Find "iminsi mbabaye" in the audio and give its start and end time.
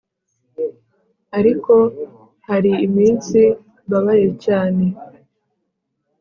2.87-4.27